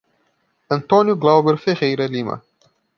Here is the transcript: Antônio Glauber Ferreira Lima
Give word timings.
Antônio 0.67 1.15
Glauber 1.15 1.57
Ferreira 1.59 2.07
Lima 2.07 2.43